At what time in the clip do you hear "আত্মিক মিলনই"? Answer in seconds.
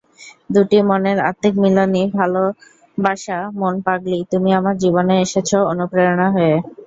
1.29-2.03